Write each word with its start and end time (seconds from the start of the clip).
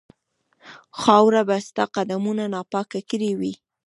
خاوره 1.01 1.41
به 1.47 1.57
ستا 1.67 1.83
قدمونو 1.95 2.43
ناپاکه 2.53 2.99
کړې 3.09 3.31
وي. 3.39 3.53